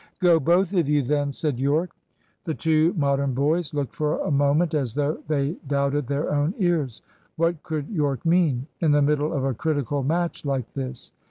"Go, 0.19 0.39
both 0.39 0.73
of 0.73 0.89
you, 0.89 1.03
then," 1.03 1.31
said 1.31 1.59
Yorke. 1.59 1.95
The 2.45 2.55
two 2.55 2.91
Modern 2.97 3.35
boys 3.35 3.71
looked 3.71 3.93
for 3.93 4.19
a 4.21 4.31
moment 4.31 4.73
as 4.73 4.95
though 4.95 5.19
they 5.27 5.57
doubted 5.67 6.07
their 6.07 6.33
own 6.33 6.55
ears. 6.57 7.03
What 7.35 7.61
could 7.61 7.87
Yorke 7.87 8.25
mean, 8.25 8.65
in 8.79 8.93
the 8.93 9.03
middle 9.03 9.31
of 9.31 9.43
a 9.43 9.53
critical 9.53 10.01
match 10.01 10.43
like 10.43 10.73
this? 10.73 11.11